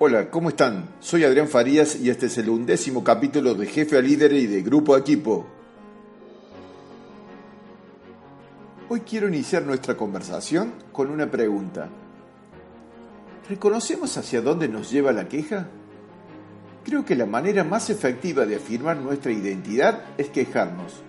[0.00, 0.90] Hola, ¿cómo están?
[1.00, 4.62] Soy Adrián Farías y este es el undécimo capítulo de Jefe a Líder y de
[4.62, 5.44] Grupo a Equipo.
[8.88, 11.88] Hoy quiero iniciar nuestra conversación con una pregunta.
[13.48, 15.66] ¿Reconocemos hacia dónde nos lleva la queja?
[16.84, 21.02] Creo que la manera más efectiva de afirmar nuestra identidad es quejarnos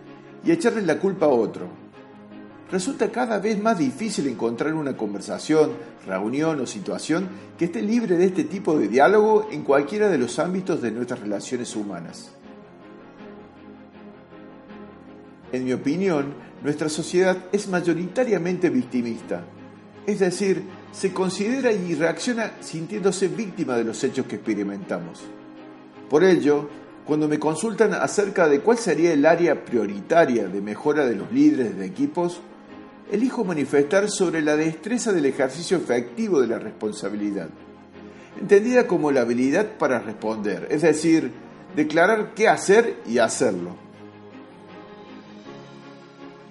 [0.43, 1.67] y echarle la culpa a otro.
[2.71, 5.71] Resulta cada vez más difícil encontrar una conversación,
[6.05, 10.37] reunión o situación que esté libre de este tipo de diálogo en cualquiera de los
[10.37, 12.31] ámbitos de nuestras relaciones humanas.
[15.51, 19.43] En mi opinión, nuestra sociedad es mayoritariamente victimista,
[20.05, 25.21] es decir, se considera y reacciona sintiéndose víctima de los hechos que experimentamos.
[26.07, 26.69] Por ello,
[27.05, 31.75] cuando me consultan acerca de cuál sería el área prioritaria de mejora de los líderes
[31.75, 32.41] de equipos,
[33.11, 37.49] elijo manifestar sobre la destreza del ejercicio efectivo de la responsabilidad,
[38.39, 41.31] entendida como la habilidad para responder, es decir,
[41.75, 43.75] declarar qué hacer y hacerlo.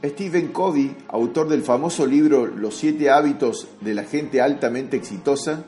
[0.04, 5.64] Stephen Covey, autor del famoso libro Los siete hábitos de la gente altamente exitosa,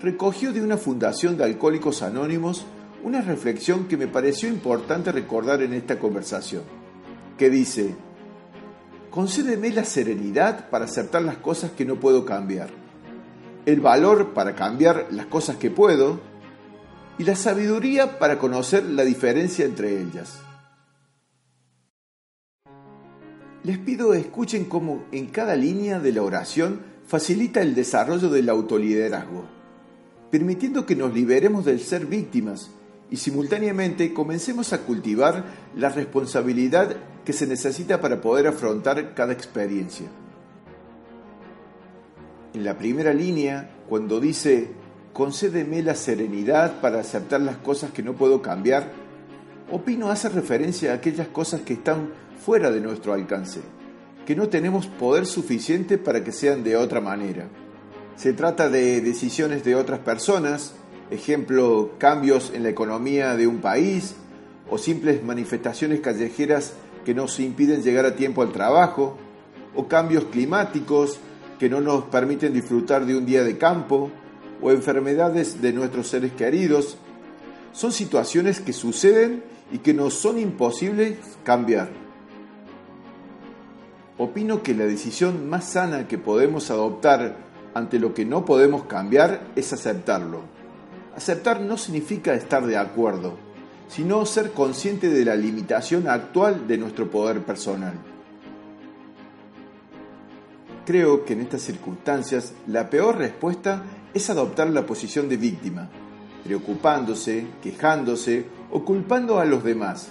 [0.00, 2.64] recogió de una fundación de alcohólicos anónimos
[3.02, 6.62] una reflexión que me pareció importante recordar en esta conversación,
[7.36, 7.94] que dice,
[9.14, 12.70] concédeme la serenidad para aceptar las cosas que no puedo cambiar,
[13.64, 16.18] el valor para cambiar las cosas que puedo
[17.16, 20.40] y la sabiduría para conocer la diferencia entre ellas.
[23.62, 29.44] Les pido escuchen cómo en cada línea de la oración facilita el desarrollo del autoliderazgo,
[30.32, 32.68] permitiendo que nos liberemos del ser víctimas
[33.10, 35.44] y simultáneamente comencemos a cultivar
[35.76, 40.06] la responsabilidad que se necesita para poder afrontar cada experiencia.
[42.54, 44.68] En la primera línea, cuando dice,
[45.12, 48.92] concédeme la serenidad para aceptar las cosas que no puedo cambiar,
[49.70, 52.10] opino hace referencia a aquellas cosas que están
[52.44, 53.60] fuera de nuestro alcance,
[54.26, 57.48] que no tenemos poder suficiente para que sean de otra manera.
[58.16, 60.74] Se trata de decisiones de otras personas,
[61.10, 64.14] ejemplo, cambios en la economía de un país
[64.70, 69.16] o simples manifestaciones callejeras que nos impiden llegar a tiempo al trabajo,
[69.74, 71.18] o cambios climáticos
[71.58, 74.10] que no nos permiten disfrutar de un día de campo,
[74.62, 76.96] o enfermedades de nuestros seres queridos.
[77.72, 79.42] Son situaciones que suceden
[79.72, 81.90] y que nos son imposibles cambiar.
[84.16, 87.36] Opino que la decisión más sana que podemos adoptar
[87.74, 90.42] ante lo que no podemos cambiar es aceptarlo.
[91.16, 93.34] Aceptar no significa estar de acuerdo,
[93.88, 97.94] sino ser consciente de la limitación actual de nuestro poder personal.
[100.84, 105.88] Creo que en estas circunstancias la peor respuesta es adoptar la posición de víctima,
[106.42, 110.08] preocupándose, quejándose o culpando a los demás.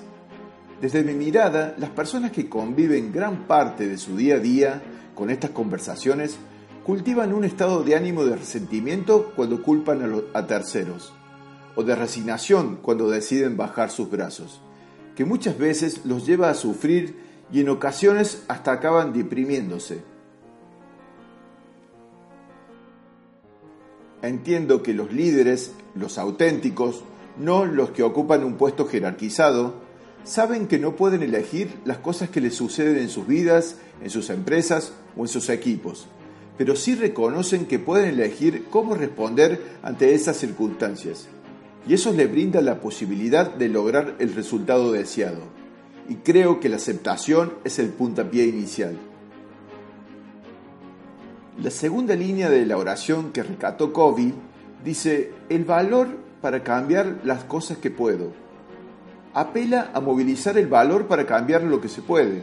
[0.81, 4.81] Desde mi mirada, las personas que conviven gran parte de su día a día
[5.13, 6.37] con estas conversaciones
[6.83, 10.01] cultivan un estado de ánimo de resentimiento cuando culpan
[10.33, 11.13] a, a terceros
[11.75, 14.61] o de resignación cuando deciden bajar sus brazos,
[15.15, 17.15] que muchas veces los lleva a sufrir
[17.51, 20.01] y en ocasiones hasta acaban deprimiéndose.
[24.21, 27.03] Entiendo que los líderes, los auténticos,
[27.37, 29.75] no los que ocupan un puesto jerarquizado,
[30.23, 34.29] saben que no pueden elegir las cosas que les suceden en sus vidas, en sus
[34.29, 36.07] empresas o en sus equipos,
[36.57, 41.27] pero sí reconocen que pueden elegir cómo responder ante esas circunstancias
[41.87, 45.41] y eso le brinda la posibilidad de lograr el resultado deseado.
[46.07, 48.97] Y creo que la aceptación es el puntapié inicial.
[51.61, 54.33] La segunda línea de la oración que recató Covey
[54.83, 56.07] dice, el valor
[56.41, 58.31] para cambiar las cosas que puedo.
[59.33, 62.41] Apela a movilizar el valor para cambiar lo que se puede.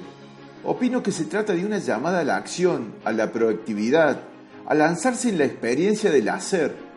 [0.65, 4.21] Opino que se trata de una llamada a la acción, a la proactividad,
[4.67, 6.91] a lanzarse en la experiencia del hacer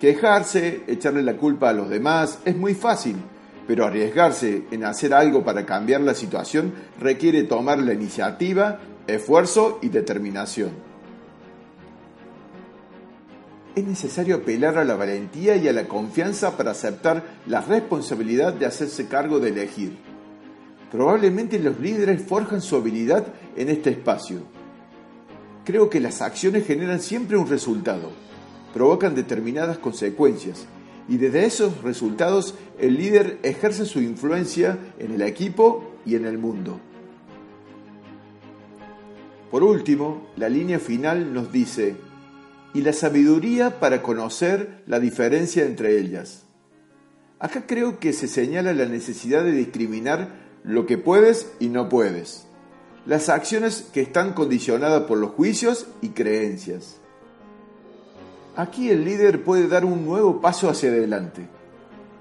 [0.00, 3.16] Quejarse, echarle la culpa a los demás es muy fácil,
[3.66, 9.88] pero arriesgarse en hacer algo para cambiar la situación requiere tomar la iniciativa, esfuerzo y
[9.88, 10.70] determinación.
[13.74, 18.66] Es necesario apelar a la valentía y a la confianza para aceptar la responsabilidad de
[18.66, 20.07] hacerse cargo de elegir.
[20.90, 23.26] Probablemente los líderes forjan su habilidad
[23.56, 24.40] en este espacio.
[25.64, 28.10] Creo que las acciones generan siempre un resultado
[28.72, 30.66] provocan determinadas consecuencias
[31.08, 36.38] y desde esos resultados el líder ejerce su influencia en el equipo y en el
[36.38, 36.78] mundo.
[39.50, 41.96] Por último, la línea final nos dice,
[42.74, 46.44] y la sabiduría para conocer la diferencia entre ellas.
[47.38, 52.46] Acá creo que se señala la necesidad de discriminar lo que puedes y no puedes,
[53.06, 56.96] las acciones que están condicionadas por los juicios y creencias.
[58.56, 61.48] Aquí el líder puede dar un nuevo paso hacia adelante,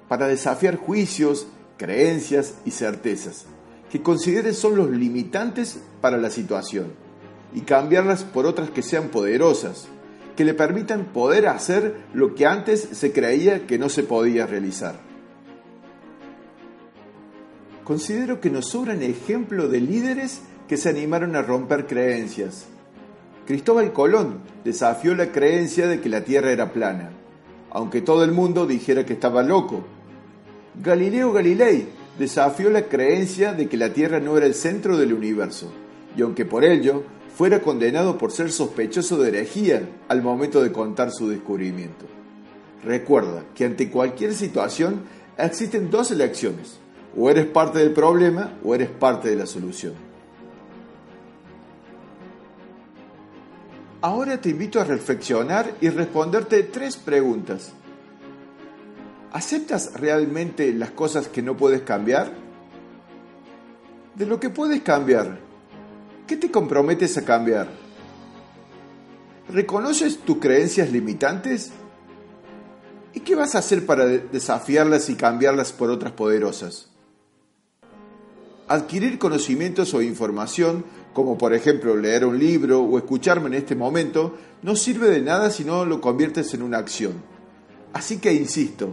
[0.07, 1.47] para desafiar juicios,
[1.77, 3.45] creencias y certezas,
[3.91, 6.93] que considere son los limitantes para la situación,
[7.53, 9.87] y cambiarlas por otras que sean poderosas,
[10.35, 14.99] que le permitan poder hacer lo que antes se creía que no se podía realizar.
[17.87, 22.65] Considero que nos sobran ejemplos de líderes que se animaron a romper creencias.
[23.45, 27.11] Cristóbal Colón desafió la creencia de que la Tierra era plana,
[27.71, 29.85] aunque todo el mundo dijera que estaba loco.
[30.83, 31.87] Galileo Galilei
[32.19, 35.71] desafió la creencia de que la Tierra no era el centro del universo,
[36.17, 37.03] y aunque por ello
[37.37, 42.05] fuera condenado por ser sospechoso de herejía al momento de contar su descubrimiento.
[42.83, 45.03] Recuerda que ante cualquier situación
[45.37, 46.79] existen dos elecciones,
[47.17, 49.93] o eres parte del problema o eres parte de la solución.
[54.01, 57.71] Ahora te invito a reflexionar y responderte tres preguntas.
[59.33, 62.31] ¿Aceptas realmente las cosas que no puedes cambiar?
[64.15, 65.39] De lo que puedes cambiar,
[66.27, 67.69] ¿Qué te comprometes a cambiar?
[69.47, 71.71] ¿Reconoces tus creencias limitantes?
[73.13, 76.89] ¿Y qué vas a hacer para desafiarlas y cambiarlas por otras poderosas?
[78.69, 80.83] Adquirir conocimientos o información,
[81.13, 85.49] como por ejemplo leer un libro o escucharme en este momento, no sirve de nada
[85.49, 87.13] si no lo conviertes en una acción.
[87.93, 88.91] Así que insisto,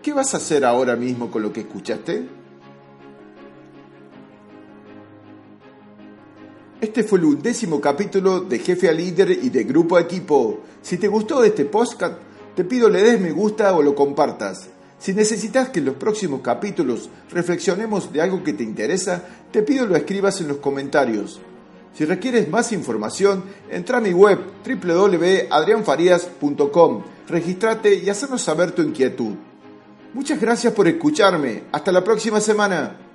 [0.00, 2.40] ¿qué vas a hacer ahora mismo con lo que escuchaste?
[6.80, 10.60] Este fue el undécimo capítulo de Jefe a Líder y de Grupo Equipo.
[10.80, 12.14] Si te gustó este podcast,
[12.54, 14.68] te pido le des me gusta o lo compartas.
[15.00, 19.86] Si necesitas que en los próximos capítulos reflexionemos de algo que te interesa, te pido
[19.86, 21.40] lo escribas en los comentarios.
[21.94, 29.36] Si requieres más información, entra a mi web www.adrianfarias.com, registrate y hacernos saber tu inquietud.
[30.12, 31.62] Muchas gracias por escucharme.
[31.72, 33.09] Hasta la próxima semana.